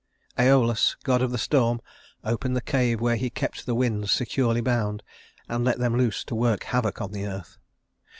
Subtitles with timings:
[0.35, 1.79] Æolus, god of the storm,
[2.23, 5.03] opened the cave where he kept the winds securely bound,
[5.47, 7.59] and let them loose to work havoc on the earth.